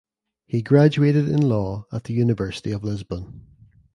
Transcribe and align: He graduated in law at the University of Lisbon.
He 0.47 0.63
graduated 0.63 1.29
in 1.29 1.41
law 1.43 1.85
at 1.91 2.05
the 2.05 2.15
University 2.15 2.71
of 2.71 2.83
Lisbon. 2.83 3.45